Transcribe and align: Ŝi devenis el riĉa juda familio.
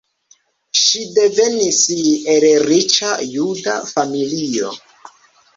Ŝi 0.83 1.01
devenis 1.17 1.81
el 2.37 2.47
riĉa 2.71 3.13
juda 3.35 3.77
familio. 3.93 4.77